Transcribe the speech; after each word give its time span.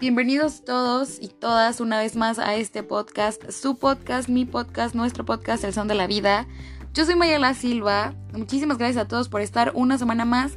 Bienvenidos 0.00 0.64
todos 0.64 1.18
y 1.20 1.26
todas 1.26 1.80
una 1.80 1.98
vez 1.98 2.14
más 2.14 2.38
a 2.38 2.54
este 2.54 2.84
podcast, 2.84 3.50
su 3.50 3.78
podcast, 3.78 4.28
mi 4.28 4.44
podcast, 4.44 4.94
nuestro 4.94 5.24
podcast, 5.24 5.64
El 5.64 5.72
Son 5.72 5.88
de 5.88 5.96
la 5.96 6.06
Vida. 6.06 6.46
Yo 6.94 7.04
soy 7.04 7.16
Mayela 7.16 7.52
Silva. 7.54 8.14
Muchísimas 8.32 8.78
gracias 8.78 9.04
a 9.04 9.08
todos 9.08 9.28
por 9.28 9.40
estar 9.40 9.72
una 9.74 9.98
semana 9.98 10.24
más. 10.24 10.52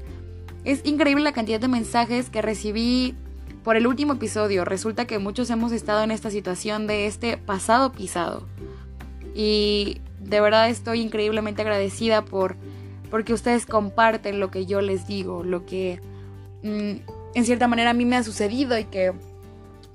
Es 0.63 0.85
increíble 0.85 1.23
la 1.23 1.31
cantidad 1.31 1.59
de 1.59 1.67
mensajes 1.67 2.29
que 2.29 2.43
recibí 2.43 3.15
por 3.63 3.75
el 3.75 3.87
último 3.87 4.13
episodio. 4.13 4.63
Resulta 4.63 5.07
que 5.07 5.17
muchos 5.17 5.49
hemos 5.49 5.71
estado 5.71 6.03
en 6.03 6.11
esta 6.11 6.29
situación 6.29 6.85
de 6.85 7.07
este 7.07 7.37
pasado 7.37 7.93
pisado. 7.93 8.47
Y 9.33 10.01
de 10.19 10.39
verdad 10.39 10.69
estoy 10.69 11.01
increíblemente 11.01 11.63
agradecida 11.63 12.23
por 12.23 12.57
porque 13.09 13.33
ustedes 13.33 13.65
comparten 13.65 14.39
lo 14.39 14.51
que 14.51 14.67
yo 14.67 14.81
les 14.81 15.07
digo, 15.07 15.43
lo 15.43 15.65
que 15.65 15.99
mm, 16.61 17.09
en 17.33 17.45
cierta 17.45 17.67
manera 17.67 17.89
a 17.89 17.93
mí 17.95 18.05
me 18.05 18.17
ha 18.17 18.23
sucedido 18.23 18.77
y 18.77 18.83
que 18.85 19.13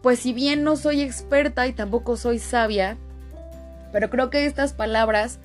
pues 0.07 0.21
si 0.21 0.33
bien 0.33 0.63
no 0.63 0.77
soy 0.77 1.01
experta 1.01 1.67
y 1.67 1.73
tampoco 1.73 2.17
soy 2.17 2.39
sabia, 2.39 2.97
pero 3.91 4.09
creo 4.09 4.31
que 4.31 4.47
estas 4.47 4.73
palabras 4.73 5.41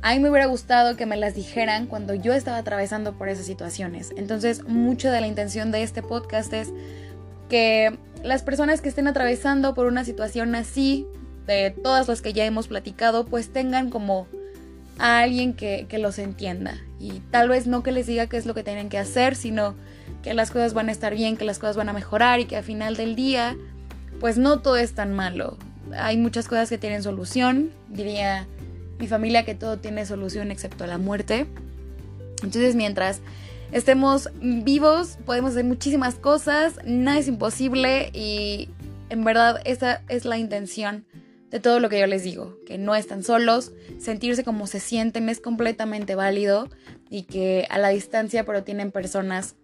a 0.00 0.14
mí 0.14 0.20
me 0.20 0.30
hubiera 0.30 0.46
gustado 0.46 0.96
que 0.96 1.06
me 1.06 1.16
las 1.16 1.34
dijeran 1.34 1.88
cuando 1.88 2.14
yo 2.14 2.32
estaba 2.32 2.58
atravesando 2.58 3.14
por 3.14 3.28
esas 3.28 3.46
situaciones. 3.46 4.12
Entonces, 4.16 4.62
mucho 4.62 5.10
de 5.10 5.20
la 5.20 5.26
intención 5.26 5.72
de 5.72 5.82
este 5.82 6.04
podcast 6.04 6.52
es 6.52 6.68
que 7.48 7.98
las 8.22 8.44
personas 8.44 8.80
que 8.80 8.90
estén 8.90 9.08
atravesando 9.08 9.74
por 9.74 9.86
una 9.86 10.04
situación 10.04 10.54
así, 10.54 11.04
de 11.48 11.72
todas 11.72 12.06
las 12.06 12.22
que 12.22 12.32
ya 12.32 12.44
hemos 12.44 12.68
platicado, 12.68 13.26
pues 13.26 13.52
tengan 13.52 13.90
como 13.90 14.28
a 15.00 15.18
alguien 15.18 15.52
que, 15.52 15.86
que 15.88 15.98
los 15.98 16.20
entienda. 16.20 16.78
Y 17.00 17.22
tal 17.32 17.48
vez 17.48 17.66
no 17.66 17.82
que 17.82 17.90
les 17.90 18.06
diga 18.06 18.28
qué 18.28 18.36
es 18.36 18.46
lo 18.46 18.54
que 18.54 18.62
tienen 18.62 18.88
que 18.88 18.98
hacer, 18.98 19.34
sino 19.34 19.74
que 20.22 20.32
las 20.32 20.52
cosas 20.52 20.74
van 20.74 20.90
a 20.90 20.92
estar 20.92 21.12
bien, 21.12 21.36
que 21.36 21.44
las 21.44 21.58
cosas 21.58 21.76
van 21.76 21.88
a 21.88 21.92
mejorar 21.92 22.38
y 22.38 22.44
que 22.44 22.56
al 22.56 22.62
final 22.62 22.94
del 22.94 23.16
día 23.16 23.56
pues 24.20 24.38
no 24.38 24.60
todo 24.60 24.76
es 24.76 24.94
tan 24.94 25.14
malo. 25.14 25.56
Hay 25.96 26.16
muchas 26.16 26.48
cosas 26.48 26.68
que 26.68 26.78
tienen 26.78 27.02
solución. 27.02 27.70
Diría 27.88 28.46
mi 28.98 29.06
familia 29.06 29.44
que 29.44 29.54
todo 29.54 29.78
tiene 29.78 30.06
solución 30.06 30.50
excepto 30.50 30.86
la 30.86 30.98
muerte. 30.98 31.46
Entonces 32.42 32.74
mientras 32.74 33.20
estemos 33.72 34.30
vivos 34.40 35.18
podemos 35.24 35.52
hacer 35.52 35.64
muchísimas 35.64 36.16
cosas, 36.16 36.74
nada 36.84 37.18
es 37.18 37.28
imposible 37.28 38.10
y 38.12 38.68
en 39.08 39.24
verdad 39.24 39.60
esa 39.64 40.02
es 40.08 40.24
la 40.24 40.38
intención 40.38 41.04
de 41.50 41.60
todo 41.60 41.80
lo 41.80 41.88
que 41.88 42.00
yo 42.00 42.06
les 42.06 42.22
digo, 42.22 42.58
que 42.66 42.76
no 42.76 42.94
están 42.94 43.22
solos, 43.22 43.72
sentirse 43.98 44.44
como 44.44 44.66
se 44.66 44.80
sienten 44.80 45.28
es 45.28 45.40
completamente 45.40 46.14
válido 46.14 46.68
y 47.08 47.22
que 47.22 47.66
a 47.70 47.78
la 47.78 47.88
distancia 47.88 48.44
pero 48.44 48.64
tienen 48.64 48.90
personas 48.90 49.54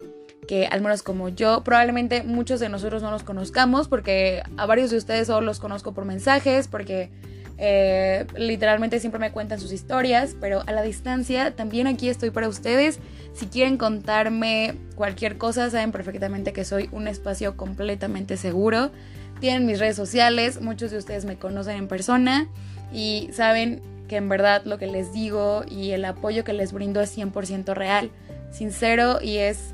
que 0.47 0.67
al 0.67 0.81
menos 0.81 1.03
como 1.03 1.29
yo, 1.29 1.63
probablemente 1.63 2.23
muchos 2.23 2.59
de 2.59 2.69
nosotros 2.69 3.01
no 3.01 3.11
los 3.11 3.23
conozcamos 3.23 3.87
porque 3.87 4.43
a 4.57 4.65
varios 4.65 4.91
de 4.91 4.97
ustedes 4.97 5.27
solo 5.27 5.45
los 5.45 5.59
conozco 5.59 5.93
por 5.93 6.05
mensajes, 6.05 6.67
porque 6.67 7.09
eh, 7.57 8.25
literalmente 8.35 8.99
siempre 8.99 9.19
me 9.19 9.31
cuentan 9.31 9.59
sus 9.59 9.71
historias, 9.71 10.35
pero 10.39 10.63
a 10.65 10.71
la 10.71 10.81
distancia 10.81 11.55
también 11.55 11.87
aquí 11.87 12.09
estoy 12.09 12.31
para 12.31 12.47
ustedes. 12.47 12.99
Si 13.33 13.47
quieren 13.47 13.77
contarme 13.77 14.75
cualquier 14.95 15.37
cosa, 15.37 15.69
saben 15.69 15.91
perfectamente 15.91 16.53
que 16.53 16.65
soy 16.65 16.89
un 16.91 17.07
espacio 17.07 17.55
completamente 17.55 18.37
seguro. 18.37 18.91
Tienen 19.39 19.65
mis 19.65 19.79
redes 19.79 19.95
sociales, 19.95 20.61
muchos 20.61 20.91
de 20.91 20.97
ustedes 20.97 21.25
me 21.25 21.37
conocen 21.37 21.77
en 21.77 21.87
persona 21.87 22.47
y 22.91 23.29
saben 23.33 23.81
que 24.07 24.17
en 24.17 24.29
verdad 24.29 24.63
lo 24.65 24.77
que 24.77 24.87
les 24.87 25.13
digo 25.13 25.63
y 25.69 25.91
el 25.91 26.05
apoyo 26.05 26.43
que 26.43 26.53
les 26.53 26.73
brindo 26.73 27.01
es 27.01 27.17
100% 27.17 27.73
real, 27.73 28.11
sincero 28.51 29.19
y 29.21 29.37
es 29.37 29.73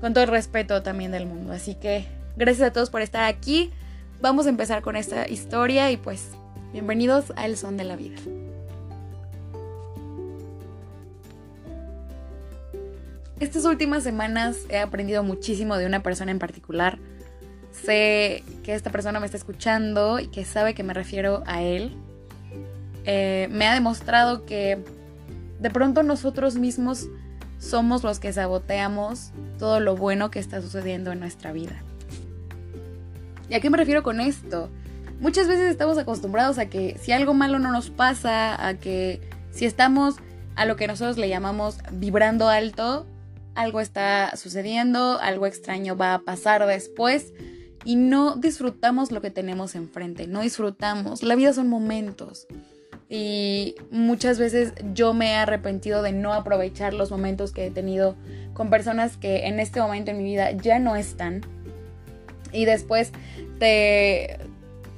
con 0.00 0.14
todo 0.14 0.24
el 0.24 0.30
respeto 0.30 0.82
también 0.82 1.12
del 1.12 1.26
mundo. 1.26 1.52
Así 1.52 1.74
que 1.74 2.06
gracias 2.36 2.68
a 2.68 2.72
todos 2.72 2.90
por 2.90 3.02
estar 3.02 3.24
aquí. 3.24 3.70
Vamos 4.20 4.46
a 4.46 4.48
empezar 4.48 4.82
con 4.82 4.96
esta 4.96 5.28
historia 5.28 5.90
y 5.90 5.96
pues 5.96 6.30
bienvenidos 6.72 7.32
a 7.36 7.46
El 7.46 7.56
Son 7.56 7.76
de 7.76 7.84
la 7.84 7.96
Vida. 7.96 8.16
Estas 13.40 13.64
últimas 13.64 14.02
semanas 14.02 14.58
he 14.68 14.78
aprendido 14.78 15.22
muchísimo 15.22 15.76
de 15.76 15.86
una 15.86 16.02
persona 16.02 16.32
en 16.32 16.40
particular. 16.40 16.98
Sé 17.70 18.42
que 18.64 18.74
esta 18.74 18.90
persona 18.90 19.20
me 19.20 19.26
está 19.26 19.36
escuchando 19.36 20.18
y 20.18 20.26
que 20.26 20.44
sabe 20.44 20.74
que 20.74 20.82
me 20.82 20.92
refiero 20.92 21.44
a 21.46 21.62
él. 21.62 21.96
Eh, 23.04 23.48
me 23.52 23.66
ha 23.68 23.74
demostrado 23.74 24.44
que 24.44 24.78
de 25.60 25.70
pronto 25.70 26.02
nosotros 26.02 26.56
mismos 26.56 27.08
somos 27.58 28.02
los 28.04 28.18
que 28.20 28.32
saboteamos 28.32 29.32
todo 29.58 29.80
lo 29.80 29.96
bueno 29.96 30.30
que 30.30 30.38
está 30.38 30.62
sucediendo 30.62 31.12
en 31.12 31.20
nuestra 31.20 31.52
vida. 31.52 31.82
¿Y 33.50 33.54
a 33.54 33.60
qué 33.60 33.70
me 33.70 33.78
refiero 33.78 34.02
con 34.02 34.20
esto? 34.20 34.70
Muchas 35.20 35.48
veces 35.48 35.70
estamos 35.70 35.98
acostumbrados 35.98 36.58
a 36.58 36.66
que 36.66 36.96
si 37.00 37.12
algo 37.12 37.34
malo 37.34 37.58
no 37.58 37.72
nos 37.72 37.90
pasa, 37.90 38.66
a 38.66 38.74
que 38.74 39.20
si 39.50 39.64
estamos 39.64 40.16
a 40.54 40.64
lo 40.64 40.76
que 40.76 40.86
nosotros 40.86 41.18
le 41.18 41.28
llamamos 41.28 41.78
vibrando 41.92 42.48
alto, 42.48 43.06
algo 43.54 43.80
está 43.80 44.36
sucediendo, 44.36 45.18
algo 45.20 45.46
extraño 45.46 45.96
va 45.96 46.14
a 46.14 46.18
pasar 46.20 46.64
después 46.66 47.32
y 47.84 47.96
no 47.96 48.36
disfrutamos 48.36 49.10
lo 49.10 49.20
que 49.20 49.30
tenemos 49.30 49.74
enfrente, 49.74 50.26
no 50.26 50.42
disfrutamos. 50.42 51.22
La 51.22 51.34
vida 51.34 51.52
son 51.52 51.68
momentos 51.68 52.46
y 53.08 53.74
muchas 53.90 54.38
veces 54.38 54.74
yo 54.92 55.14
me 55.14 55.32
he 55.32 55.34
arrepentido 55.34 56.02
de 56.02 56.12
no 56.12 56.34
aprovechar 56.34 56.92
los 56.92 57.10
momentos 57.10 57.52
que 57.52 57.66
he 57.66 57.70
tenido 57.70 58.16
con 58.52 58.68
personas 58.68 59.16
que 59.16 59.46
en 59.46 59.60
este 59.60 59.80
momento 59.80 60.10
en 60.10 60.18
mi 60.18 60.24
vida 60.24 60.50
ya 60.50 60.78
no 60.78 60.94
están 60.94 61.40
y 62.52 62.66
después 62.66 63.12
te 63.58 64.38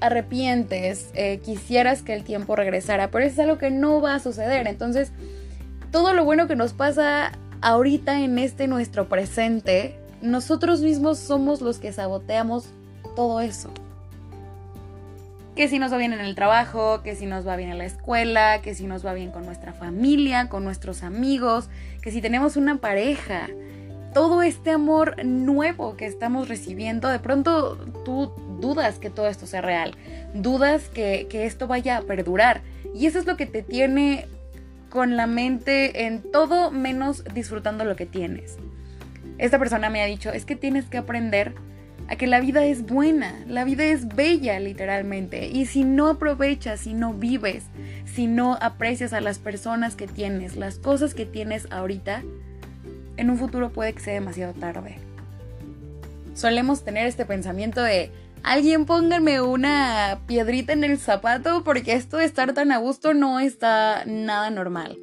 arrepientes, 0.01 1.11
eh, 1.15 1.41
quisieras 1.45 2.03
que 2.03 2.15
el 2.15 2.25
tiempo 2.25 2.57
regresara, 2.57 3.11
pero 3.11 3.25
eso 3.25 3.35
es 3.35 3.39
algo 3.41 3.59
que 3.59 3.71
no 3.71 4.01
va 4.01 4.15
a 4.15 4.19
suceder. 4.19 4.67
Entonces, 4.67 5.13
todo 5.93 6.15
lo 6.15 6.25
bueno 6.25 6.49
que 6.49 6.57
nos 6.57 6.73
pasa 6.73 7.33
ahorita 7.61 8.23
en 8.23 8.39
este 8.39 8.67
nuestro 8.67 9.09
presente, 9.09 9.99
nosotros 10.23 10.81
mismos 10.81 11.19
somos 11.19 11.61
los 11.61 11.79
que 11.79 11.93
saboteamos 11.93 12.67
todo 13.15 13.41
eso 13.41 13.71
que 15.61 15.69
si 15.69 15.79
nos 15.79 15.93
va 15.93 15.99
bien 15.99 16.15
en 16.15 16.21
el 16.21 16.35
trabajo, 16.35 17.03
que 17.03 17.15
si 17.15 17.27
nos 17.27 17.47
va 17.47 17.55
bien 17.55 17.69
en 17.69 17.77
la 17.77 17.85
escuela, 17.85 18.63
que 18.63 18.75
si 18.75 18.87
nos 18.87 19.05
va 19.05 19.13
bien 19.13 19.31
con 19.31 19.45
nuestra 19.45 19.75
familia, 19.75 20.49
con 20.49 20.65
nuestros 20.65 21.03
amigos, 21.03 21.69
que 22.01 22.11
si 22.11 22.23
tenemos 22.23 22.57
una 22.57 22.79
pareja. 22.79 23.47
Todo 24.15 24.41
este 24.41 24.71
amor 24.71 25.23
nuevo 25.23 25.99
que 25.99 26.07
estamos 26.07 26.49
recibiendo, 26.49 27.09
de 27.09 27.19
pronto 27.19 27.77
tú 28.07 28.33
dudas 28.59 28.99
que 28.99 29.11
todo 29.11 29.29
esto 29.29 29.47
sea 29.47 29.61
real, 29.61 29.95
dudas 30.33 30.89
que, 30.89 31.27
que 31.29 31.45
esto 31.45 31.67
vaya 31.67 31.99
a 31.99 32.03
perdurar. 32.05 32.63
Y 32.95 33.05
eso 33.05 33.19
es 33.19 33.27
lo 33.27 33.37
que 33.37 33.45
te 33.45 33.63
tiene 33.63 34.29
con 34.89 35.19
la 35.19 35.27
mente 35.27 36.07
en 36.07 36.23
todo 36.23 36.71
menos 36.71 37.23
disfrutando 37.35 37.85
lo 37.85 37.97
que 37.97 38.07
tienes. 38.07 38.57
Esta 39.37 39.59
persona 39.59 39.91
me 39.91 40.01
ha 40.01 40.07
dicho, 40.07 40.33
es 40.33 40.47
que 40.47 40.57
tienes 40.57 40.87
que 40.87 40.97
aprender 40.97 41.53
a 42.11 42.17
que 42.17 42.27
la 42.27 42.41
vida 42.41 42.65
es 42.65 42.87
buena, 42.87 43.39
la 43.47 43.63
vida 43.63 43.85
es 43.85 44.09
bella 44.09 44.59
literalmente. 44.59 45.47
Y 45.47 45.67
si 45.67 45.85
no 45.85 46.09
aprovechas, 46.09 46.81
si 46.81 46.93
no 46.93 47.15
vives, 47.15 47.63
si 48.05 48.27
no 48.27 48.59
aprecias 48.61 49.13
a 49.13 49.21
las 49.21 49.39
personas 49.39 49.95
que 49.95 50.09
tienes, 50.09 50.57
las 50.57 50.79
cosas 50.79 51.15
que 51.15 51.25
tienes 51.25 51.69
ahorita, 51.71 52.25
en 53.17 53.31
un 53.31 53.39
futuro 53.39 53.71
puede 53.71 53.93
que 53.93 54.01
sea 54.01 54.15
demasiado 54.15 54.55
tarde. 54.55 54.99
Solemos 56.35 56.83
tener 56.83 57.07
este 57.07 57.25
pensamiento 57.27 57.81
de, 57.81 58.11
alguien 58.43 58.87
pónganme 58.87 59.41
una 59.41 60.19
piedrita 60.27 60.73
en 60.73 60.83
el 60.83 60.99
zapato 60.99 61.63
porque 61.63 61.93
esto 61.93 62.17
de 62.17 62.25
estar 62.25 62.55
tan 62.55 62.73
a 62.73 62.79
gusto 62.79 63.15
no 63.15 63.39
está 63.39 64.03
nada 64.05 64.51
normal. 64.51 64.99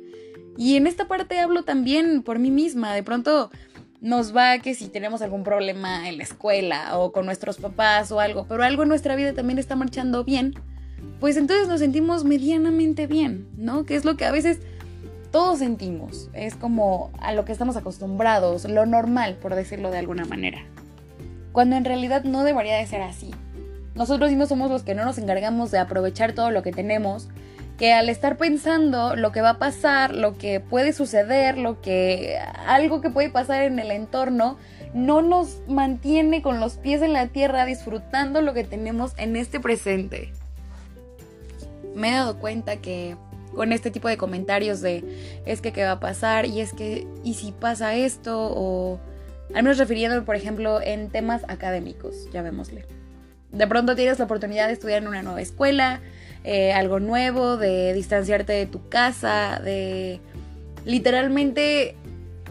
Y 0.58 0.76
en 0.76 0.88
esta 0.88 1.08
parte 1.08 1.40
hablo 1.40 1.64
también 1.64 2.24
por 2.24 2.40
mí 2.40 2.52
misma, 2.52 2.94
de 2.94 3.04
pronto 3.04 3.52
nos 4.02 4.36
va 4.36 4.60
que 4.60 4.76
si 4.76 4.90
tenemos 4.90 5.22
algún 5.22 5.44
problema 5.44 6.08
en 6.08 6.18
la 6.18 6.24
escuela 6.24 6.98
o 6.98 7.12
con 7.12 7.26
nuestros 7.26 7.58
papás 7.58 8.12
o 8.12 8.20
algo, 8.20 8.46
pero 8.48 8.64
algo 8.64 8.84
en 8.84 8.90
nuestra 8.90 9.16
vida 9.16 9.34
también 9.34 9.60
está 9.60 9.76
marchando 9.76 10.24
bien, 10.24 10.54
pues 11.20 11.38
entonces 11.38 11.68
nos 11.68 11.80
sentimos 11.80 12.24
medianamente 12.24 13.08
bien, 13.08 13.48
¿no? 13.58 13.86
Que 13.86 13.96
es 13.96 14.06
lo 14.06 14.16
que 14.16 14.26
a 14.26 14.32
veces 14.32 14.60
todos 15.32 15.60
sentimos, 15.60 16.30
es 16.34 16.56
como 16.56 17.12
a 17.20 17.34
lo 17.34 17.44
que 17.44 17.52
estamos 17.52 17.76
acostumbrados, 17.76 18.66
lo 18.66 18.86
normal, 18.86 19.36
por 19.42 19.56
decirlo 19.56 19.92
de 19.92 19.98
alguna 19.98 20.26
manera. 20.26 20.60
Cuando 21.52 21.76
en 21.76 21.86
realidad 21.86 22.24
no 22.24 22.44
debería 22.44 22.78
de 22.78 22.86
ser 22.86 23.02
así. 23.02 23.32
Nosotros 23.96 24.30
mismos 24.30 24.50
somos 24.50 24.70
los 24.70 24.84
que 24.84 24.94
no 24.94 25.06
nos 25.06 25.18
encargamos 25.18 25.72
de 25.72 25.80
aprovechar 25.80 26.34
todo 26.34 26.52
lo 26.52 26.62
que 26.62 26.72
tenemos 26.72 27.30
que 27.78 27.94
al 27.94 28.10
estar 28.10 28.38
pensando 28.38 29.16
lo 29.16 29.32
que 29.32 29.42
va 29.42 29.52
a 29.52 29.60
pasar, 29.60 30.16
lo 30.16 30.38
que 30.38 30.60
puede 30.60 30.94
suceder, 30.94 31.58
lo 31.58 31.80
que 31.80 32.38
algo 32.66 33.02
que 33.02 33.12
puede 33.12 33.30
pasar 33.30 33.62
en 33.62 33.78
el 33.78 33.92
entorno, 33.92 34.58
no 34.94 35.22
nos 35.22 35.62
mantiene 35.68 36.42
con 36.42 36.60
los 36.60 36.78
pies 36.78 37.02
en 37.04 37.14
la 37.14 37.28
tierra 37.28 37.66
disfrutando 37.66 38.42
lo 38.42 38.54
que 38.54 38.64
tenemos 38.64 39.14
en 39.18 39.36
este 39.36 39.60
presente. 39.60 40.32
Me 41.96 42.10
he 42.10 42.14
dado 42.14 42.40
cuenta 42.40 42.78
que 42.78 43.16
con 43.56 43.72
este 43.72 43.92
tipo 43.92 44.08
de 44.08 44.18
comentarios 44.18 44.82
de 44.82 45.04
es 45.46 45.62
que 45.62 45.72
qué 45.72 45.84
va 45.84 45.94
a 45.94 46.00
pasar 46.00 46.46
y 46.46 46.62
es 46.62 46.74
que 46.74 47.08
y 47.24 47.36
si 47.36 47.52
pasa 47.52 47.96
esto 47.96 48.40
o 48.40 49.00
al 49.54 49.64
menos 49.64 49.78
refiriéndome 49.78 50.24
por 50.24 50.36
ejemplo 50.36 50.82
en 50.82 51.10
temas 51.10 51.44
académicos, 51.48 52.30
ya 52.32 52.42
vémosle. 52.42 52.86
De 53.52 53.68
pronto 53.68 53.96
tienes 53.96 54.20
la 54.20 54.26
oportunidad 54.26 54.68
de 54.68 54.74
estudiar 54.74 55.02
en 55.02 55.08
una 55.08 55.24
nueva 55.24 55.42
escuela, 55.42 56.02
eh, 56.44 56.74
algo 56.74 57.00
nuevo, 57.00 57.58
de 57.58 57.94
distanciarte 57.94 58.54
de 58.54 58.66
tu 58.66 58.88
casa, 58.90 59.60
de 59.64 60.20
literalmente 60.86 61.96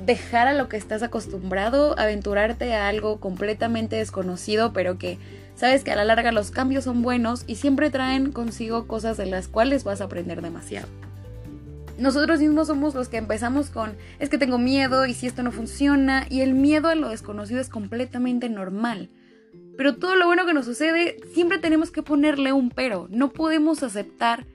dejar 0.04 0.46
a 0.48 0.54
lo 0.54 0.68
que 0.68 0.76
estás 0.76 1.02
acostumbrado, 1.02 1.98
aventurarte 1.98 2.74
a 2.74 2.88
algo 2.88 3.18
completamente 3.18 3.96
desconocido, 3.96 4.72
pero 4.72 4.98
que 4.98 5.18
sabes 5.54 5.84
que 5.84 5.92
a 5.92 5.96
la 5.96 6.04
larga 6.04 6.32
los 6.32 6.50
cambios 6.50 6.84
son 6.84 7.02
buenos 7.02 7.44
y 7.46 7.56
siempre 7.56 7.90
traen 7.90 8.32
consigo 8.32 8.86
cosas 8.86 9.16
de 9.16 9.26
las 9.26 9.48
cuales 9.48 9.84
vas 9.84 10.00
a 10.00 10.04
aprender 10.04 10.42
demasiado. 10.42 10.88
Nosotros 11.98 12.40
mismos 12.40 12.66
somos 12.66 12.94
los 12.94 13.08
que 13.08 13.16
empezamos 13.16 13.70
con 13.70 13.94
es 14.18 14.28
que 14.28 14.36
tengo 14.36 14.58
miedo 14.58 15.06
y 15.06 15.14
si 15.14 15.26
esto 15.26 15.42
no 15.42 15.50
funciona 15.50 16.26
y 16.28 16.42
el 16.42 16.52
miedo 16.52 16.88
a 16.88 16.94
lo 16.94 17.08
desconocido 17.08 17.60
es 17.60 17.70
completamente 17.70 18.50
normal. 18.50 19.08
Pero 19.76 19.96
todo 19.96 20.16
lo 20.16 20.26
bueno 20.26 20.46
que 20.46 20.54
nos 20.54 20.64
sucede 20.64 21.16
siempre 21.34 21.58
tenemos 21.58 21.90
que 21.90 22.02
ponerle 22.02 22.52
un 22.52 22.70
pero. 22.70 23.08
No 23.10 23.30
podemos 23.30 23.82
aceptar 23.82 24.46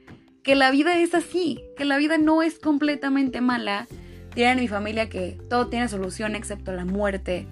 que 0.44 0.56
la 0.56 0.72
vida 0.72 0.98
es 0.98 1.14
así, 1.14 1.64
que 1.78 1.86
la 1.86 1.98
vida 1.98 2.18
no 2.18 2.42
es 2.42 2.60
completamente 2.60 3.42
mala. 3.42 3.88
Tienen 4.34 4.58
en 4.58 4.64
mi 4.64 4.68
familia 4.68 5.10
que 5.10 5.38
todo 5.50 5.68
tiene 5.68 5.88
solución 5.88 6.36
excepto 6.36 6.72
la 6.72 6.86
muerte. 6.86 7.48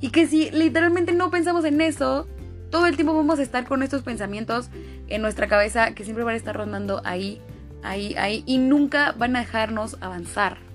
Y 0.00 0.10
que 0.10 0.26
si 0.26 0.50
literalmente 0.50 1.12
no 1.12 1.30
pensamos 1.30 1.64
en 1.64 1.80
eso, 1.80 2.26
todo 2.70 2.86
el 2.86 2.96
tiempo 2.96 3.14
vamos 3.14 3.38
a 3.38 3.42
estar 3.42 3.66
con 3.66 3.82
estos 3.82 4.02
pensamientos 4.02 4.70
en 5.08 5.22
nuestra 5.22 5.48
cabeza 5.48 5.94
que 5.94 6.04
siempre 6.04 6.24
van 6.24 6.34
a 6.34 6.38
estar 6.38 6.56
rondando 6.56 7.02
ahí 7.04 7.40
ahí, 7.82 8.14
ahí, 8.16 8.42
y 8.46 8.58
nunca 8.58 9.12
van 9.12 9.36
a 9.36 9.40
dejarnos 9.40 9.96
avanzar. 10.00 10.67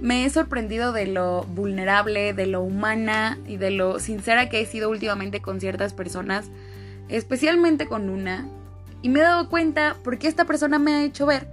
Me 0.00 0.24
he 0.24 0.30
sorprendido 0.30 0.92
de 0.92 1.06
lo 1.06 1.42
vulnerable, 1.42 2.32
de 2.32 2.46
lo 2.46 2.62
humana 2.62 3.38
y 3.46 3.56
de 3.56 3.70
lo 3.70 3.98
sincera 3.98 4.48
que 4.48 4.60
he 4.60 4.66
sido 4.66 4.90
últimamente 4.90 5.40
con 5.40 5.60
ciertas 5.60 5.92
personas, 5.92 6.50
especialmente 7.08 7.86
con 7.86 8.08
una, 8.08 8.48
y 9.02 9.08
me 9.08 9.20
he 9.20 9.22
dado 9.22 9.48
cuenta 9.48 9.96
porque 10.04 10.28
esta 10.28 10.44
persona 10.44 10.78
me 10.78 10.92
ha 10.92 11.04
hecho 11.04 11.26
ver 11.26 11.48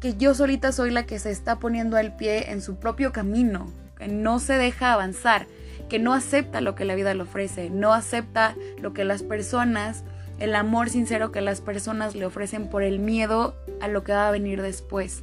que 0.00 0.16
yo 0.16 0.34
solita 0.34 0.72
soy 0.72 0.90
la 0.90 1.06
que 1.06 1.18
se 1.18 1.30
está 1.30 1.58
poniendo 1.58 1.98
el 1.98 2.12
pie 2.12 2.50
en 2.50 2.60
su 2.62 2.76
propio 2.76 3.12
camino, 3.12 3.70
que 3.98 4.08
no 4.08 4.38
se 4.38 4.54
deja 4.54 4.92
avanzar, 4.92 5.46
que 5.88 5.98
no 5.98 6.12
acepta 6.12 6.60
lo 6.60 6.74
que 6.74 6.84
la 6.84 6.94
vida 6.94 7.14
le 7.14 7.22
ofrece, 7.22 7.70
no 7.70 7.92
acepta 7.92 8.54
lo 8.80 8.92
que 8.92 9.04
las 9.04 9.22
personas 9.22 10.04
el 10.38 10.54
amor 10.54 10.90
sincero 10.90 11.32
que 11.32 11.40
las 11.40 11.60
personas 11.60 12.14
le 12.14 12.26
ofrecen 12.26 12.68
por 12.68 12.82
el 12.82 12.98
miedo 12.98 13.54
a 13.80 13.88
lo 13.88 14.04
que 14.04 14.12
va 14.12 14.28
a 14.28 14.32
venir 14.32 14.62
después. 14.62 15.22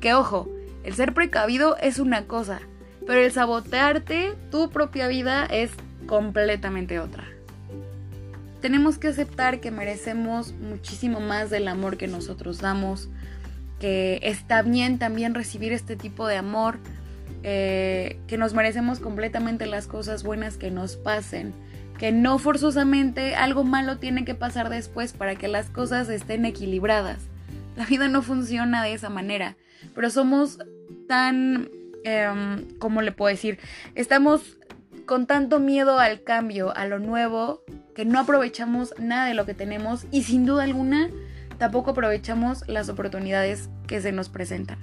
Que 0.00 0.14
ojo, 0.14 0.48
el 0.84 0.94
ser 0.94 1.14
precavido 1.14 1.76
es 1.78 1.98
una 1.98 2.26
cosa, 2.26 2.60
pero 3.06 3.20
el 3.20 3.32
sabotearte 3.32 4.34
tu 4.50 4.70
propia 4.70 5.08
vida 5.08 5.46
es 5.46 5.70
completamente 6.06 7.00
otra. 7.00 7.24
Tenemos 8.60 8.98
que 8.98 9.08
aceptar 9.08 9.60
que 9.60 9.70
merecemos 9.70 10.52
muchísimo 10.52 11.20
más 11.20 11.50
del 11.50 11.68
amor 11.68 11.96
que 11.96 12.08
nosotros 12.08 12.58
damos, 12.58 13.08
que 13.78 14.20
está 14.22 14.62
bien 14.62 14.98
también 14.98 15.34
recibir 15.34 15.72
este 15.72 15.96
tipo 15.96 16.26
de 16.26 16.36
amor, 16.36 16.78
eh, 17.42 18.18
que 18.26 18.36
nos 18.36 18.52
merecemos 18.52 19.00
completamente 19.00 19.64
las 19.64 19.86
cosas 19.86 20.22
buenas 20.22 20.58
que 20.58 20.70
nos 20.70 20.96
pasen 20.96 21.54
que 22.00 22.12
no 22.12 22.38
forzosamente 22.38 23.34
algo 23.36 23.62
malo 23.62 23.98
tiene 23.98 24.24
que 24.24 24.34
pasar 24.34 24.70
después 24.70 25.12
para 25.12 25.36
que 25.36 25.48
las 25.48 25.68
cosas 25.68 26.08
estén 26.08 26.46
equilibradas. 26.46 27.18
La 27.76 27.84
vida 27.84 28.08
no 28.08 28.22
funciona 28.22 28.82
de 28.82 28.94
esa 28.94 29.10
manera, 29.10 29.54
pero 29.94 30.10
somos 30.10 30.58
tan, 31.08 31.68
eh, 32.04 32.66
¿cómo 32.78 33.02
le 33.02 33.12
puedo 33.12 33.30
decir? 33.30 33.58
Estamos 33.94 34.58
con 35.06 35.26
tanto 35.26 35.60
miedo 35.60 35.98
al 35.98 36.22
cambio, 36.22 36.74
a 36.76 36.86
lo 36.86 36.98
nuevo, 36.98 37.62
que 37.94 38.04
no 38.04 38.20
aprovechamos 38.20 38.94
nada 38.98 39.26
de 39.26 39.34
lo 39.34 39.46
que 39.46 39.54
tenemos 39.54 40.06
y 40.10 40.22
sin 40.22 40.46
duda 40.46 40.64
alguna 40.64 41.10
tampoco 41.58 41.90
aprovechamos 41.90 42.66
las 42.68 42.88
oportunidades 42.88 43.68
que 43.86 44.00
se 44.00 44.12
nos 44.12 44.28
presentan 44.28 44.78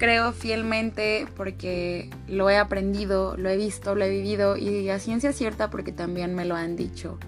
creo 0.00 0.32
fielmente 0.32 1.26
porque 1.36 2.10
lo 2.26 2.48
he 2.48 2.56
aprendido, 2.56 3.36
lo 3.36 3.50
he 3.50 3.56
visto, 3.56 3.94
lo 3.94 4.04
he 4.04 4.10
vivido 4.10 4.56
y 4.56 4.88
a 4.88 4.98
ciencia 4.98 5.32
cierta 5.32 5.70
porque 5.70 5.92
también 5.92 6.34
me 6.34 6.46
lo 6.46 6.56
han 6.56 6.74
dicho. 6.74 7.18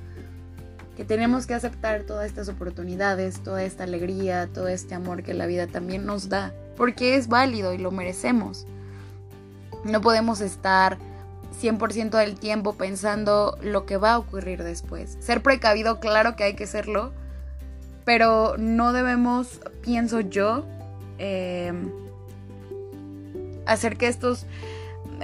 Que 0.97 1.05
tenemos 1.05 1.47
que 1.47 1.55
aceptar 1.55 2.03
todas 2.03 2.27
estas 2.27 2.49
oportunidades, 2.49 3.41
toda 3.41 3.65
esta 3.65 3.85
alegría, 3.85 4.49
todo 4.53 4.69
este 4.69 4.95
amor 4.95 5.23
que 5.23 5.35
la 5.35 5.47
vida 5.47 5.67
también 5.67 6.05
nos 6.05 6.29
da, 6.29 6.53
porque 6.77 7.17
es 7.17 7.29
válido 7.29 7.73
y 7.73 7.79
lo 7.79 7.91
merecemos. 7.91 8.67
No 9.85 10.01
podemos 10.01 10.41
estar 10.41 10.99
100% 11.61 12.11
del 12.11 12.35
tiempo 12.35 12.75
pensando 12.75 13.57
lo 13.63 13.87
que 13.87 13.97
va 13.97 14.13
a 14.13 14.19
ocurrir 14.19 14.63
después. 14.63 15.17
Ser 15.21 15.43
precavido, 15.43 16.01
claro 16.01 16.37
que 16.37 16.45
hay 16.45 16.55
que 16.55 16.67
serlo, 16.67 17.13
pero 18.05 18.57
no 18.59 18.93
debemos, 18.93 19.61
pienso 19.83 20.21
yo, 20.21 20.65
eh, 21.19 21.73
hacer 23.67 23.97
que 23.97 24.09
estos, 24.09 24.47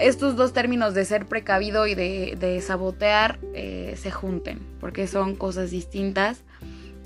estos 0.00 0.36
dos 0.36 0.52
términos 0.52 0.94
de 0.94 1.04
ser 1.04 1.26
precavido 1.26 1.86
y 1.86 1.94
de, 1.94 2.62
sabotear 2.64 3.38
eh, 3.54 3.94
se 3.96 4.10
junten, 4.10 4.60
porque 4.80 5.06
son 5.06 5.36
cosas 5.36 5.70
distintas. 5.70 6.42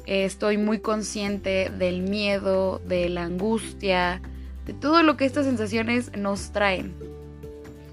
Estoy 0.06 0.58
muy 0.58 0.80
consciente 0.80 1.70
del 1.78 2.02
miedo, 2.02 2.80
de 2.86 3.08
la 3.08 3.24
angustia, 3.24 4.20
de 4.66 4.72
todo 4.72 5.02
lo 5.02 5.16
que 5.16 5.24
estas 5.24 5.46
sensaciones 5.46 6.16
nos 6.16 6.52
traen. 6.52 7.11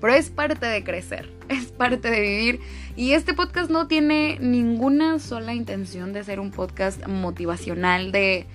Pero 0.02 0.14
es 0.14 0.30
parte 0.30 0.66
de 0.66 0.84
crecer, 0.84 1.30
es 1.50 1.72
parte 1.72 2.10
de 2.10 2.22
vivir. 2.22 2.60
Y 2.96 3.14
este 3.14 3.34
podcast 3.34 3.70
no 3.70 3.88
tiene 3.88 4.38
ninguna 4.40 5.20
sola 5.20 5.54
intención 5.54 6.14
de 6.14 6.24
ser 6.24 6.40
un 6.40 6.52
podcast 6.52 7.06
motivacional, 7.08 8.12
de 8.12 8.48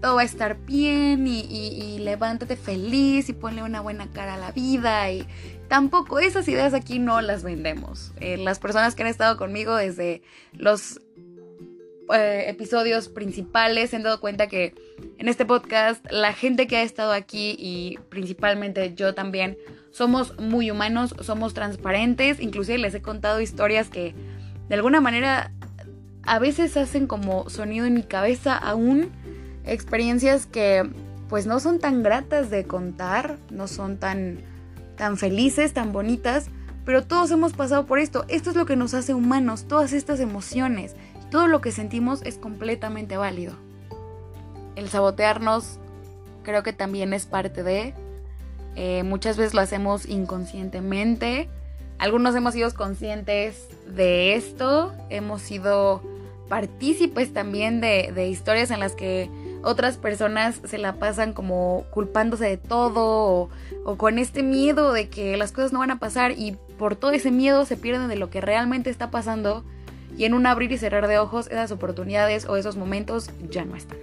todo 0.00 0.16
va 0.16 0.22
a 0.22 0.24
estar 0.24 0.58
bien 0.66 1.26
y, 1.26 1.98
levántate 2.00 2.56
feliz 2.56 3.28
y 3.28 3.32
ponle 3.32 3.62
una 3.62 3.80
buena 3.80 4.08
cara 4.10 4.34
a 4.34 4.38
la 4.38 4.50
vida. 4.50 5.10
Y 5.10 5.26
tampoco 5.68 6.18
esas 6.18 6.48
ideas 6.48 6.74
aquí 6.74 6.98
no 6.98 7.20
las 7.20 7.44
vendemos. 7.44 8.12
Eh, 8.20 8.36
las 8.36 8.58
personas 8.58 8.94
que 8.94 9.02
han 9.02 9.08
estado 9.08 9.36
conmigo 9.36 9.76
desde 9.76 10.22
los 10.52 11.00
eh, 12.14 12.48
episodios 12.48 13.08
principales. 13.08 13.90
Se 13.90 13.96
han 13.96 14.02
dado 14.02 14.20
cuenta 14.20 14.48
que 14.48 14.74
en 15.18 15.28
este 15.28 15.44
podcast 15.44 16.04
la 16.10 16.32
gente 16.32 16.66
que 16.66 16.76
ha 16.76 16.82
estado 16.82 17.12
aquí 17.12 17.56
y 17.58 17.98
principalmente 18.08 18.94
yo 18.94 19.14
también 19.14 19.56
somos 19.90 20.38
muy 20.38 20.70
humanos, 20.70 21.14
somos 21.20 21.54
transparentes, 21.54 22.40
inclusive 22.40 22.78
les 22.78 22.94
he 22.94 23.02
contado 23.02 23.40
historias 23.40 23.88
que 23.88 24.14
de 24.68 24.74
alguna 24.74 25.00
manera 25.00 25.52
a 26.24 26.38
veces 26.38 26.76
hacen 26.76 27.06
como 27.06 27.50
sonido 27.50 27.86
en 27.86 27.94
mi 27.94 28.02
cabeza 28.02 28.56
aún. 28.56 29.10
Experiencias 29.64 30.46
que 30.46 30.88
pues 31.28 31.46
no 31.46 31.60
son 31.60 31.78
tan 31.78 32.02
gratas 32.02 32.50
de 32.50 32.64
contar, 32.64 33.38
no 33.50 33.68
son 33.68 33.98
tan 33.98 34.38
tan 34.96 35.16
felices, 35.16 35.72
tan 35.72 35.92
bonitas, 35.92 36.48
pero 36.84 37.04
todos 37.04 37.30
hemos 37.30 37.52
pasado 37.52 37.86
por 37.86 37.98
esto. 37.98 38.24
Esto 38.28 38.50
es 38.50 38.56
lo 38.56 38.66
que 38.66 38.76
nos 38.76 38.94
hace 38.94 39.14
humanos, 39.14 39.66
todas 39.66 39.92
estas 39.92 40.20
emociones, 40.20 40.94
todo 41.32 41.48
lo 41.48 41.60
que 41.60 41.72
sentimos 41.72 42.22
es 42.22 42.36
completamente 42.36 43.16
válido. 43.16 43.54
El 44.76 44.88
sabotearnos 44.88 45.80
creo 46.44 46.62
que 46.62 46.72
también 46.72 47.12
es 47.12 47.26
parte 47.26 47.64
de 47.64 47.94
eh, 48.76 49.02
muchas 49.02 49.36
veces 49.36 49.54
lo 49.54 49.60
hacemos 49.60 50.06
inconscientemente. 50.06 51.48
Algunos 51.98 52.34
hemos 52.34 52.54
sido 52.54 52.72
conscientes 52.74 53.68
de 53.86 54.34
esto. 54.34 54.92
Hemos 55.10 55.42
sido 55.42 56.02
partícipes 56.48 57.32
también 57.32 57.80
de, 57.80 58.28
historias 58.28 58.70
en 58.70 58.80
las 58.80 58.94
que 58.94 59.30
otras 59.62 59.96
personas 59.96 60.60
se 60.64 60.76
la 60.76 60.94
pasan 60.94 61.32
como 61.32 61.84
culpándose 61.90 62.44
de 62.44 62.56
todo 62.58 63.48
o, 63.84 63.96
con 63.96 64.18
este 64.18 64.42
miedo 64.42 64.92
de 64.92 65.08
que 65.08 65.36
las 65.36 65.52
cosas 65.52 65.72
no 65.72 65.78
van 65.78 65.92
a 65.92 65.98
pasar 65.98 66.32
y 66.32 66.58
por 66.78 66.96
todo 66.96 67.12
ese 67.12 67.30
miedo 67.30 67.64
se 67.64 67.76
pierden 67.76 68.08
de 68.08 68.16
lo 68.16 68.28
que 68.28 68.40
realmente 68.40 68.90
está 68.90 69.10
pasando 69.10 69.64
y 70.16 70.24
en 70.24 70.34
un 70.34 70.46
abrir 70.46 70.72
y 70.72 70.78
cerrar 70.78 71.08
de 71.08 71.18
ojos 71.18 71.46
esas 71.48 71.72
oportunidades 71.72 72.46
o 72.46 72.56
esos 72.56 72.76
momentos 72.76 73.30
ya 73.50 73.64
no 73.64 73.76
están. 73.76 73.98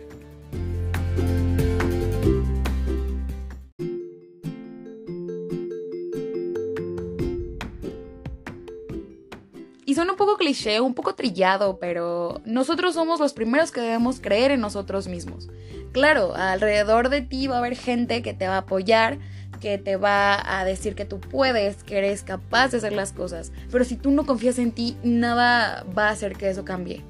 Y 9.89 9.96
suena 9.96 10.12
un 10.12 10.18
poco 10.18 10.38
cliché, 10.38 10.82
un 10.82 10.94
poco 10.94 11.16
trillado, 11.16 11.80
pero 11.80 12.42
nosotros 12.46 12.94
somos 12.94 13.20
los 13.20 13.34
primeros 13.34 13.72
que 13.72 13.82
debemos 13.82 14.20
creer 14.20 14.51
en 14.51 14.62
nosotros 14.62 15.08
mismos. 15.08 15.50
Claro, 15.92 16.36
alrededor 16.36 17.10
de 17.10 17.22
ti 17.22 17.48
va 17.48 17.56
a 17.56 17.58
haber 17.58 17.75
gente 17.75 18.22
que 18.22 18.36
te 18.36 18.48
va 18.48 18.54
a 18.54 18.60
apoyar, 18.60 19.18
que 19.60 19.78
te 19.78 19.96
va 19.96 20.60
a 20.60 20.66
decir 20.66 20.96
que 20.96 21.06
tú 21.06 21.20
puedes, 21.20 21.84
que 21.84 21.98
eres 21.98 22.24
capaz 22.24 22.70
de 22.72 22.78
hacer 22.78 22.94
las 22.94 23.12
cosas. 23.12 23.51
Pero 23.72 23.84
si 23.84 23.96
tú 23.96 24.12
no 24.12 24.25
confías 24.25 24.60
en 24.60 24.72
ti, 24.72 24.98
nada 25.04 25.86
va 25.98 26.08
a 26.08 26.12
hacer 26.12 26.36
que 26.36 26.50
eso 26.50 26.66
cambie. 26.66 27.01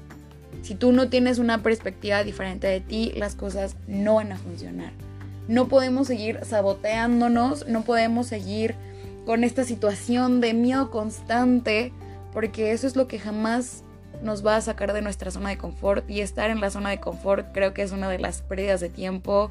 Si 0.62 0.74
tú 0.74 0.92
no 0.92 1.08
tienes 1.08 1.38
una 1.38 1.62
perspectiva 1.62 2.22
diferente 2.22 2.66
de 2.66 2.80
ti, 2.80 3.12
las 3.16 3.34
cosas 3.34 3.76
no 3.86 4.16
van 4.16 4.32
a 4.32 4.38
funcionar. 4.38 4.92
No 5.48 5.68
podemos 5.68 6.06
seguir 6.06 6.40
saboteándonos, 6.44 7.66
no 7.66 7.82
podemos 7.82 8.26
seguir 8.26 8.74
con 9.24 9.44
esta 9.44 9.64
situación 9.64 10.40
de 10.40 10.54
miedo 10.54 10.90
constante 10.90 11.92
porque 12.32 12.72
eso 12.72 12.86
es 12.86 12.96
lo 12.96 13.08
que 13.08 13.18
jamás 13.18 13.82
nos 14.22 14.44
va 14.44 14.56
a 14.56 14.60
sacar 14.60 14.92
de 14.92 15.02
nuestra 15.02 15.30
zona 15.30 15.50
de 15.50 15.58
confort 15.58 16.08
y 16.08 16.20
estar 16.20 16.50
en 16.50 16.60
la 16.60 16.70
zona 16.70 16.90
de 16.90 17.00
confort 17.00 17.52
creo 17.52 17.72
que 17.72 17.82
es 17.82 17.92
una 17.92 18.08
de 18.08 18.18
las 18.18 18.42
pérdidas 18.42 18.80
de 18.80 18.88
tiempo 18.88 19.50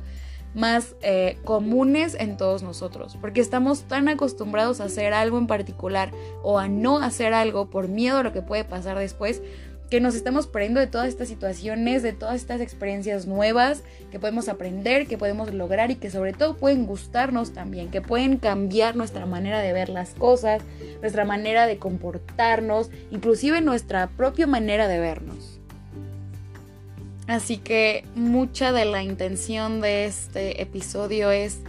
más 0.53 0.95
eh, 1.01 1.37
comunes 1.43 2.15
en 2.19 2.37
todos 2.37 2.63
nosotros, 2.63 3.17
porque 3.21 3.41
estamos 3.41 3.83
tan 3.83 4.09
acostumbrados 4.09 4.81
a 4.81 4.85
hacer 4.85 5.13
algo 5.13 5.37
en 5.37 5.47
particular 5.47 6.11
o 6.43 6.59
a 6.59 6.67
no 6.67 6.99
hacer 6.99 7.33
algo 7.33 7.69
por 7.69 7.87
miedo 7.87 8.17
a 8.17 8.23
lo 8.23 8.33
que 8.33 8.41
puede 8.41 8.63
pasar 8.63 8.97
después, 8.97 9.41
que 9.89 9.99
nos 9.99 10.13
estamos 10.13 10.45
perdiendo 10.45 10.79
de 10.79 10.87
todas 10.87 11.07
estas 11.07 11.27
situaciones, 11.27 12.03
de 12.03 12.13
todas 12.13 12.35
estas 12.35 12.61
experiencias 12.61 13.25
nuevas 13.25 13.83
que 14.11 14.19
podemos 14.19 14.47
aprender, 14.47 15.07
que 15.07 15.17
podemos 15.17 15.51
lograr 15.53 15.89
y 15.89 15.95
que 15.95 16.11
sobre 16.11 16.33
todo 16.33 16.57
pueden 16.57 16.85
gustarnos 16.85 17.53
también, 17.53 17.89
que 17.89 18.01
pueden 18.01 18.37
cambiar 18.37 18.95
nuestra 18.95 19.25
manera 19.25 19.59
de 19.59 19.73
ver 19.73 19.89
las 19.89 20.11
cosas, 20.13 20.61
nuestra 21.01 21.25
manera 21.25 21.65
de 21.65 21.77
comportarnos, 21.77 22.91
inclusive 23.09 23.61
nuestra 23.61 24.07
propia 24.09 24.45
manera 24.45 24.87
de 24.87 24.99
vernos. 24.99 25.58
Así 27.29 27.57
que 27.57 28.05
mucha 28.15 28.71
de 28.71 28.85
la 28.85 29.03
intención 29.03 29.81
de 29.81 30.05
este 30.05 30.63
episodio 30.63 31.29
es 31.29 31.59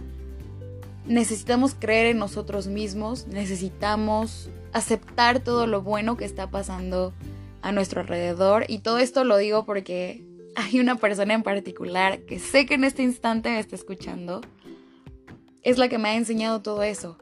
necesitamos 1.05 1.75
creer 1.77 2.07
en 2.07 2.17
nosotros 2.17 2.65
mismos, 2.65 3.27
necesitamos 3.27 4.49
aceptar 4.73 5.39
todo 5.39 5.67
lo 5.67 5.83
bueno 5.83 6.17
que 6.17 6.25
está 6.25 6.49
pasando 6.49 7.13
a 7.61 7.71
nuestro 7.71 8.01
alrededor. 8.01 8.65
Y 8.69 8.79
todo 8.79 8.97
esto 8.97 9.23
lo 9.23 9.37
digo 9.37 9.63
porque 9.63 10.23
hay 10.55 10.79
una 10.79 10.95
persona 10.95 11.35
en 11.35 11.43
particular 11.43 12.21
que 12.21 12.39
sé 12.39 12.65
que 12.65 12.73
en 12.73 12.83
este 12.83 13.03
instante 13.03 13.49
me 13.49 13.59
está 13.59 13.75
escuchando. 13.75 14.41
Es 15.61 15.77
la 15.77 15.89
que 15.89 15.99
me 15.99 16.09
ha 16.09 16.15
enseñado 16.15 16.63
todo 16.63 16.81
eso. 16.81 17.19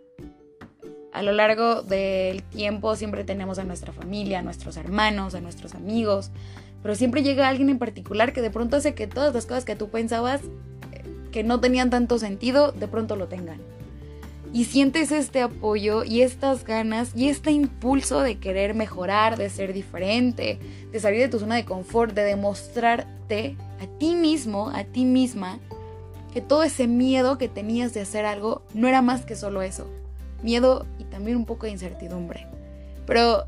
A 1.12 1.24
lo 1.24 1.34
largo 1.34 1.82
del 1.82 2.42
tiempo 2.44 2.96
siempre 2.96 3.26
tenemos 3.26 3.60
a 3.60 3.66
nuestra 3.66 3.92
familia, 3.92 4.40
a 4.40 4.44
nuestros 4.44 4.78
hermanos, 4.78 5.36
a 5.36 5.42
nuestros 5.42 5.76
amigos, 5.76 6.32
pero 6.82 6.96
siempre 6.96 7.24
llega 7.24 7.48
alguien 7.48 7.70
en 7.70 7.80
particular 7.80 8.34
que 8.34 8.42
de 8.42 8.52
pronto 8.52 8.78
hace 8.78 8.94
que 8.94 9.08
todas 9.08 9.34
las 9.34 9.46
cosas 9.46 9.66
que 9.66 9.76
tú 9.76 9.90
pensabas 9.90 10.42
eh, 10.92 11.04
que 11.32 11.44
no 11.44 11.60
tenían 11.60 11.90
tanto 11.90 12.18
sentido, 12.20 12.72
de 12.72 12.88
pronto 12.88 13.16
lo 13.16 13.28
tengan 13.28 13.60
y 14.52 14.66
sientes 14.66 15.12
este 15.12 15.42
apoyo 15.42 16.04
y 16.04 16.22
estas 16.22 16.64
ganas 16.64 17.12
y 17.16 17.30
este 17.30 17.52
impulso 17.52 18.22
de 18.22 18.40
querer 18.40 18.74
mejorar, 18.74 19.38
de 19.38 19.50
ser 19.50 19.74
diferente, 19.74 20.60
de 20.92 21.00
salir 21.00 21.20
de 21.20 21.30
tu 21.30 21.40
zona 21.40 21.56
de 21.56 21.66
confort, 21.66 22.14
de 22.14 22.24
demostrarte 22.24 23.56
a 23.80 23.88
ti 24.00 24.16
mismo, 24.16 24.70
a 24.74 24.84
ti 24.84 25.06
misma, 25.06 25.60
que 26.34 26.42
todo 26.42 26.64
ese 26.64 26.88
miedo 26.88 27.38
que 27.38 27.48
tenías 27.48 27.94
de 27.94 28.02
hacer 28.02 28.26
algo 28.26 28.64
no 28.74 28.88
era 28.88 29.02
más 29.02 29.26
que 29.26 29.36
solo 29.36 29.62
eso. 29.62 29.88
Miedo 30.42 30.86
y 30.98 31.04
también 31.04 31.38
un 31.38 31.46
poco 31.46 31.66
de 31.66 31.74
incertidumbre. 31.74 32.48
Pero 33.06 33.46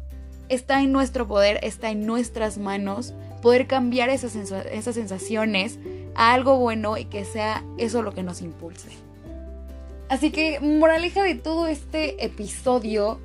está 0.52 0.82
en 0.82 0.92
nuestro 0.92 1.28
poder, 1.28 1.60
está 1.64 1.90
en 1.90 2.06
nuestras 2.06 2.58
manos 2.58 3.14
poder 3.42 3.68
cambiar 3.68 4.10
esas, 4.10 4.36
esas 4.36 4.96
sensaciones 4.96 5.80
a 6.14 6.34
algo 6.34 6.58
bueno 6.58 6.98
y 6.98 7.06
que 7.06 7.24
sea 7.24 7.64
eso 7.78 8.02
lo 8.02 8.12
que 8.12 8.22
nos 8.22 8.42
impulse. 8.42 8.90
Así 10.10 10.32
que, 10.32 10.60
moraleja 10.60 11.24
de 11.24 11.36
todo 11.36 11.68
este 11.68 12.26
episodio, 12.26 13.20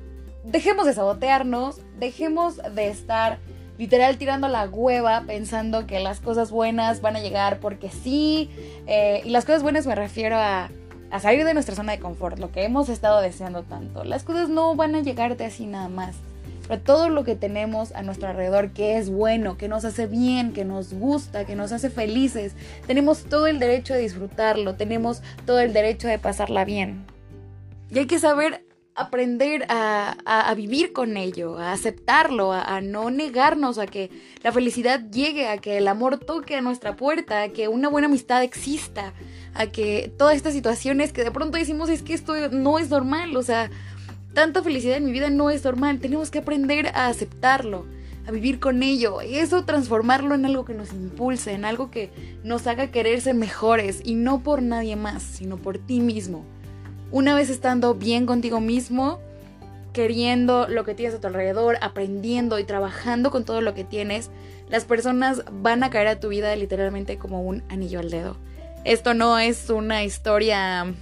dejemos 0.45 0.85
de 0.85 0.93
sabotearnos, 0.93 1.81
dejemos 1.99 2.61
de 2.73 2.87
estar 2.87 3.39
literal 3.77 4.17
tirando 4.17 4.47
la 4.47 4.65
hueva 4.65 5.23
pensando 5.27 5.85
que 5.85 5.99
las 5.99 6.21
cosas 6.21 6.49
buenas 6.49 7.01
van 7.01 7.17
a 7.17 7.19
llegar 7.19 7.59
porque 7.59 7.89
sí. 7.89 8.49
Eh, 8.87 9.21
y 9.25 9.29
las 9.31 9.43
cosas 9.43 9.63
buenas 9.63 9.85
me 9.85 9.95
refiero 9.95 10.37
a, 10.37 10.69
salir 11.19 11.43
de 11.43 11.53
nuestra 11.53 11.75
zona 11.75 11.91
de 11.91 11.99
confort, 11.99 12.39
lo 12.39 12.51
que 12.53 12.63
hemos 12.63 12.87
estado 12.87 13.19
deseando 13.19 13.63
tanto. 13.63 14.05
Las 14.05 14.23
cosas 14.23 14.47
no 14.47 14.73
van 14.75 14.95
a 14.95 15.01
llegarte 15.01 15.43
así 15.43 15.65
nada 15.65 15.89
más 15.89 16.15
pero 16.67 16.81
todo 16.81 17.09
lo 17.09 17.23
que 17.23 17.35
tenemos 17.35 17.91
a 17.93 18.01
nuestro 18.01 18.27
alrededor 18.27 18.71
que 18.71 18.97
es 18.97 19.09
bueno, 19.09 19.57
que 19.57 19.67
nos 19.67 19.85
hace 19.85 20.07
bien, 20.07 20.53
que 20.53 20.65
nos 20.65 20.93
gusta, 20.93 21.45
que 21.45 21.55
nos 21.55 21.71
hace 21.71 21.89
felices, 21.89 22.53
tenemos 22.85 23.23
todo 23.23 23.47
el 23.47 23.59
derecho 23.59 23.93
de 23.93 24.01
disfrutarlo, 24.01 24.75
tenemos 24.75 25.21
todo 25.45 25.59
el 25.59 25.73
derecho 25.73 26.07
de 26.07 26.19
pasarla 26.19 26.65
bien. 26.65 27.05
Y 27.89 27.99
hay 27.99 28.07
que 28.07 28.19
saber 28.19 28.65
aprender 28.97 29.65
a, 29.69 30.53
vivir 30.55 30.91
con 30.91 31.17
ello, 31.17 31.59
a 31.59 31.71
aceptarlo, 31.71 32.51
a, 32.51 32.63
a, 32.63 32.81
no 32.81 33.11
negarnos 33.11 33.77
a 33.77 33.85
que 33.85 34.09
la 34.41 34.51
felicidad 34.51 35.01
llegue, 35.11 35.47
a 35.47 35.59
que 35.59 35.77
el 35.77 35.87
amor 35.87 36.17
toque 36.17 36.55
a 36.55 36.61
nuestra 36.61 36.95
puerta, 36.95 37.43
a 37.43 37.49
que 37.49 37.67
una 37.67 37.89
buena 37.89 38.07
amistad 38.07 38.41
exista, 38.43 39.13
a 39.53 39.67
que 39.67 40.11
todas 40.17 40.35
estas 40.35 40.53
situaciones 40.53 41.13
que 41.13 41.23
de 41.23 41.31
pronto 41.31 41.59
decimos 41.59 41.89
es 41.89 42.01
que 42.01 42.15
esto 42.15 42.33
no 42.49 42.79
es 42.79 42.89
normal, 42.89 43.37
o 43.37 43.43
sea, 43.43 43.69
tanta 44.37 44.61
felicidad 44.61 44.97
en 44.97 45.05
mi 45.05 45.11
vida 45.11 45.31
no 45.31 45.49
es 45.49 45.63
normal. 45.63 45.97
Tenemos 45.97 46.29
que 46.29 46.37
aprender 46.37 46.89
a 46.89 47.07
aceptarlo, 47.07 47.87
a 48.27 48.31
vivir 48.31 48.59
con 48.59 48.83
ello. 48.83 49.19
Eso 49.19 49.65
transformarlo 49.65 50.35
en 50.35 50.45
algo 50.45 50.63
que 50.63 50.75
nos 50.75 50.93
impulse, 50.93 51.53
en 51.53 51.65
algo 51.65 51.89
que 51.89 52.11
nos 52.43 52.67
haga 52.67 52.91
querer 52.91 53.19
ser 53.19 53.33
mejores. 53.33 53.99
Y 54.03 54.13
no 54.13 54.43
por 54.43 54.61
nadie 54.61 54.95
más, 54.95 55.23
sino 55.23 55.57
por 55.57 55.79
ti 55.79 56.01
mismo. 56.01 56.45
Una 57.09 57.33
vez 57.33 57.49
estando 57.49 57.95
bien 57.95 58.27
contigo 58.27 58.59
mismo, 58.59 59.17
queriendo 59.91 60.67
lo 60.67 60.85
que 60.85 60.93
tienes 60.93 61.15
a 61.15 61.19
tu 61.19 61.25
alrededor, 61.25 61.79
aprendiendo 61.81 62.59
y 62.59 62.63
trabajando 62.63 63.31
con 63.31 63.43
todo 63.43 63.61
lo 63.61 63.73
que 63.73 63.85
tienes, 63.85 64.29
las 64.69 64.85
personas 64.85 65.45
van 65.51 65.83
a 65.83 65.89
caer 65.89 66.09
a 66.09 66.19
tu 66.19 66.27
vida 66.27 66.55
literalmente 66.55 67.17
como 67.17 67.41
un 67.41 67.63
anillo 67.69 68.01
al 68.01 68.11
dedo. 68.11 68.37
Esto 68.83 69.15
no 69.15 69.39
es 69.39 69.71
una 69.71 70.03
historia 70.03 70.93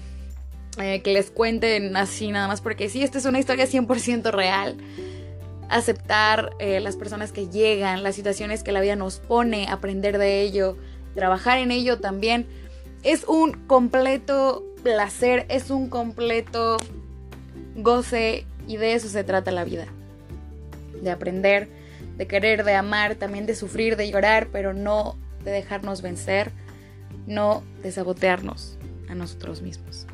eh, 0.77 1.01
que 1.01 1.13
les 1.13 1.31
cuenten 1.31 1.95
así 1.95 2.31
nada 2.31 2.47
más, 2.47 2.61
porque 2.61 2.89
sí, 2.89 3.03
esta 3.03 3.17
es 3.17 3.25
una 3.25 3.39
historia 3.39 3.65
100% 3.65 4.31
real. 4.31 4.77
Aceptar 5.69 6.51
eh, 6.59 6.79
las 6.79 6.95
personas 6.95 7.31
que 7.31 7.47
llegan, 7.47 8.03
las 8.03 8.15
situaciones 8.15 8.63
que 8.63 8.71
la 8.71 8.81
vida 8.81 8.95
nos 8.95 9.19
pone, 9.19 9.67
aprender 9.69 10.17
de 10.17 10.41
ello, 10.41 10.77
trabajar 11.15 11.59
en 11.59 11.71
ello 11.71 11.99
también. 11.99 12.45
Es 13.03 13.23
un 13.23 13.53
completo 13.67 14.63
placer, 14.83 15.45
es 15.49 15.69
un 15.69 15.89
completo 15.89 16.77
goce 17.75 18.45
y 18.67 18.77
de 18.77 18.93
eso 18.93 19.07
se 19.07 19.23
trata 19.23 19.51
la 19.51 19.63
vida. 19.63 19.87
De 21.01 21.09
aprender, 21.11 21.69
de 22.17 22.27
querer, 22.27 22.63
de 22.63 22.73
amar, 22.73 23.15
también 23.15 23.45
de 23.45 23.55
sufrir, 23.55 23.95
de 23.95 24.09
llorar, 24.09 24.49
pero 24.51 24.73
no 24.73 25.17
de 25.43 25.51
dejarnos 25.51 26.01
vencer, 26.01 26.51
no 27.27 27.63
de 27.81 27.91
sabotearnos 27.91 28.77
a 29.09 29.15
nosotros 29.15 29.61
mismos. 29.61 30.07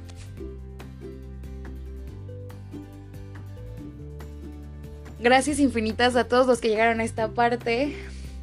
Gracias 5.21 5.59
infinitas 5.59 6.15
a 6.15 6.27
todos 6.27 6.47
los 6.47 6.61
que 6.61 6.69
llegaron 6.69 6.99
a 6.99 7.03
esta 7.03 7.27
parte. 7.27 7.95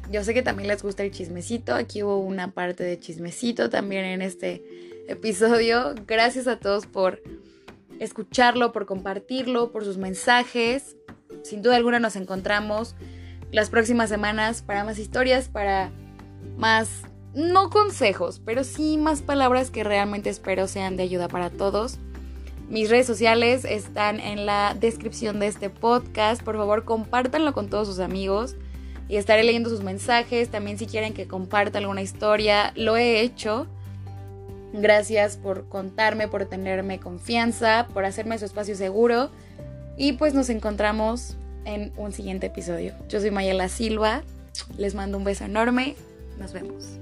Yo 0.09 0.23
sé 0.23 0.33
que 0.33 0.41
también 0.41 0.69
les 0.69 0.81
gusta 0.81 1.03
el 1.03 1.11
chismecito. 1.11 1.75
Aquí 1.75 2.03
hubo 2.03 2.19
una 2.19 2.51
parte 2.51 2.85
de 2.85 2.97
chismecito 2.97 3.69
también 3.69 4.05
en 4.05 4.21
este 4.21 4.63
episodio. 5.09 5.93
Gracias 6.07 6.47
a 6.47 6.57
todos 6.57 6.85
por 6.85 7.21
escucharlo, 7.99 8.71
por 8.71 8.85
compartirlo, 8.85 9.73
por 9.73 9.83
sus 9.83 9.97
mensajes. 9.97 10.95
Sin 11.43 11.61
duda 11.61 11.75
alguna 11.75 11.99
nos 11.99 12.15
encontramos 12.15 12.95
las 13.51 13.69
próximas 13.69 14.07
semanas 14.07 14.61
para 14.61 14.85
más 14.85 14.99
historias, 14.99 15.49
para 15.49 15.91
más, 16.57 17.01
no 17.33 17.69
consejos, 17.69 18.41
pero 18.45 18.63
sí 18.63 18.97
más 18.97 19.21
palabras 19.21 19.69
que 19.69 19.83
realmente 19.83 20.29
espero 20.29 20.65
sean 20.69 20.95
de 20.95 21.03
ayuda 21.03 21.27
para 21.27 21.49
todos. 21.49 21.99
Mis 22.69 22.91
redes 22.91 23.07
sociales 23.07 23.65
están 23.65 24.19
en 24.19 24.45
la 24.45 24.75
descripción 24.79 25.39
de 25.39 25.47
este 25.47 25.71
podcast. 25.71 26.43
Por 26.43 26.55
favor, 26.55 26.85
compártanlo 26.85 27.51
con 27.51 27.67
todos 27.67 27.87
sus 27.87 27.99
amigos 27.99 28.55
y 29.07 29.15
estaré 29.15 29.43
leyendo 29.43 29.71
sus 29.71 29.81
mensajes. 29.81 30.49
También 30.49 30.77
si 30.77 30.85
quieren 30.85 31.13
que 31.13 31.27
comparta 31.27 31.79
alguna 31.79 32.03
historia, 32.03 32.71
lo 32.75 32.95
he 32.95 33.21
hecho. 33.21 33.65
Gracias 34.71 35.35
por 35.35 35.67
contarme, 35.67 36.27
por 36.27 36.45
tenerme 36.45 36.99
confianza, 36.99 37.87
por 37.91 38.05
hacerme 38.05 38.37
su 38.37 38.45
espacio 38.45 38.75
seguro. 38.75 39.31
Y 39.97 40.13
pues 40.13 40.35
nos 40.35 40.49
encontramos 40.51 41.37
en 41.65 41.91
un 41.97 42.11
siguiente 42.11 42.47
episodio. 42.47 42.93
Yo 43.09 43.19
soy 43.19 43.31
Mayela 43.31 43.67
Silva. 43.67 44.21
Les 44.77 44.93
mando 44.93 45.17
un 45.17 45.23
beso 45.23 45.43
enorme. 45.43 45.95
Nos 46.37 46.53
vemos. 46.53 46.99